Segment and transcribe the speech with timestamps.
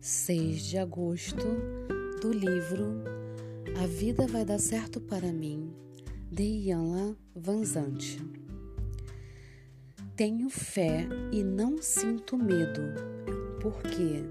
[0.00, 1.44] 6 de agosto
[2.22, 3.02] do livro
[3.82, 5.72] A Vida Vai Dar Certo para Mim,
[6.30, 8.20] de Ian Vanzante.
[10.14, 12.80] Tenho fé e não sinto medo,
[13.60, 14.22] porque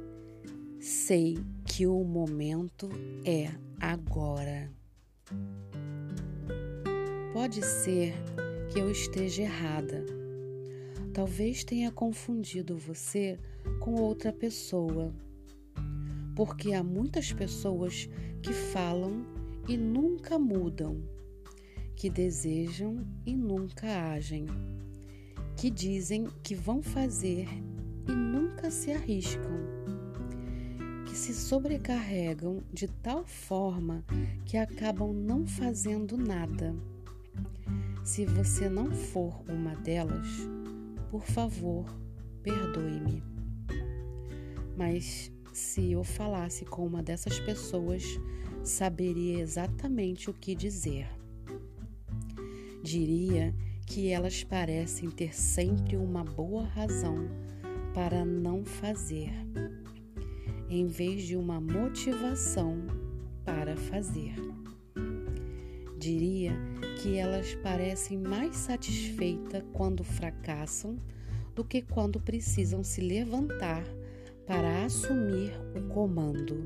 [0.80, 2.90] sei que o momento
[3.26, 4.72] é agora.
[7.34, 8.14] Pode ser
[8.72, 10.06] que eu esteja errada.
[11.14, 13.38] Talvez tenha confundido você
[13.82, 15.14] com outra pessoa
[16.38, 18.08] porque há muitas pessoas
[18.44, 19.26] que falam
[19.68, 21.02] e nunca mudam,
[21.96, 24.46] que desejam e nunca agem,
[25.56, 27.48] que dizem que vão fazer
[28.08, 29.66] e nunca se arriscam,
[31.08, 34.06] que se sobrecarregam de tal forma
[34.46, 36.76] que acabam não fazendo nada.
[38.04, 40.28] Se você não for uma delas,
[41.10, 41.92] por favor,
[42.44, 43.24] perdoe-me.
[44.78, 48.04] Mas se eu falasse com uma dessas pessoas,
[48.64, 51.08] saberia exatamente o que dizer.
[52.84, 53.56] Diria
[53.88, 57.28] que elas parecem ter sempre uma boa razão
[57.92, 59.32] para não fazer,
[60.70, 62.78] em vez de uma motivação
[63.44, 64.36] para fazer.
[65.98, 66.54] Diria
[67.02, 71.00] que elas parecem mais satisfeitas quando fracassam
[71.56, 73.84] do que quando precisam se levantar
[74.88, 76.66] assumir o comando.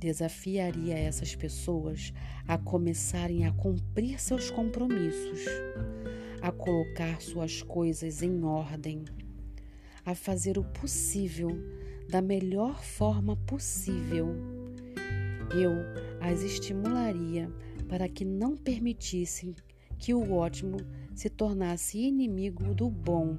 [0.00, 2.12] Desafiaria essas pessoas
[2.46, 5.44] a começarem a cumprir seus compromissos,
[6.42, 9.04] a colocar suas coisas em ordem,
[10.04, 11.50] a fazer o possível
[12.10, 14.34] da melhor forma possível.
[15.56, 15.72] Eu
[16.20, 17.48] as estimularia
[17.88, 19.54] para que não permitissem
[19.96, 20.78] que o ótimo
[21.14, 23.36] se tornasse inimigo do bom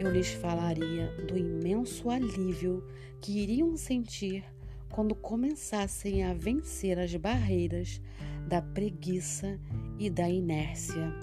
[0.00, 2.82] eu lhes falaria do imenso alívio
[3.20, 4.42] que iriam sentir
[4.90, 8.00] quando começassem a vencer as barreiras
[8.48, 9.60] da preguiça
[9.98, 11.14] e da inércia.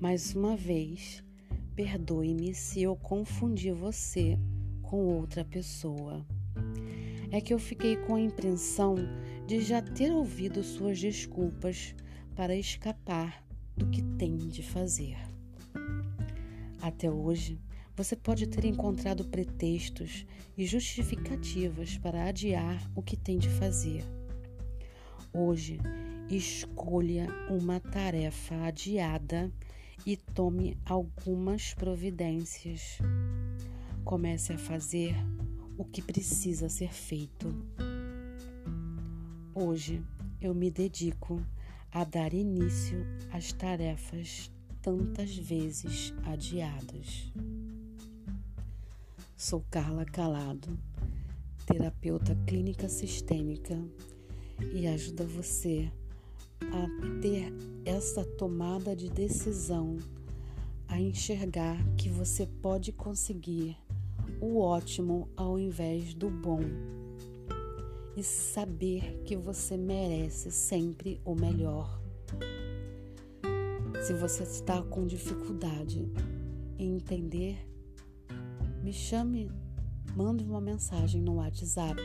[0.00, 1.22] Mais uma vez,
[1.76, 4.38] perdoe-me se eu confundi você
[4.80, 6.26] com outra pessoa.
[7.30, 8.96] É que eu fiquei com a impressão
[9.46, 11.94] de já ter ouvido suas desculpas
[12.34, 13.44] para escapar
[13.76, 15.27] do que tem de fazer.
[16.80, 17.60] Até hoje,
[17.96, 20.24] você pode ter encontrado pretextos
[20.56, 24.04] e justificativas para adiar o que tem de fazer.
[25.32, 25.78] Hoje,
[26.30, 29.52] escolha uma tarefa adiada
[30.06, 32.98] e tome algumas providências.
[34.04, 35.14] Comece a fazer
[35.76, 37.52] o que precisa ser feito.
[39.54, 40.00] Hoje
[40.40, 41.42] eu me dedico
[41.90, 44.52] a dar início às tarefas
[44.82, 47.32] tantas vezes adiadas.
[49.36, 50.78] Sou Carla Calado,
[51.66, 53.78] terapeuta clínica sistêmica
[54.72, 55.90] e ajuda você
[56.60, 57.52] a ter
[57.84, 59.96] essa tomada de decisão,
[60.88, 63.76] a enxergar que você pode conseguir
[64.40, 66.60] o ótimo ao invés do bom
[68.16, 72.07] e saber que você merece sempre o melhor.
[74.02, 76.10] Se você está com dificuldade
[76.78, 77.58] em entender,
[78.82, 79.50] me chame,
[80.16, 82.00] mande uma mensagem no WhatsApp.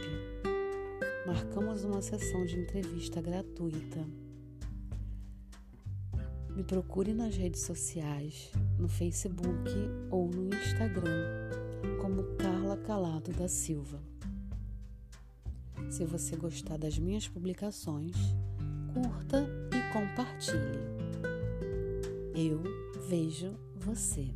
[1.26, 4.06] Marcamos uma sessão de entrevista gratuita.
[6.56, 9.70] Me procure nas redes sociais, no Facebook
[10.12, 11.50] ou no Instagram,
[12.02, 14.02] como Carla Calado da Silva.
[15.90, 18.16] Se você gostar das minhas publicações,
[18.94, 20.93] curta e compartilhe.
[22.36, 22.64] Eu
[23.08, 24.34] vejo você.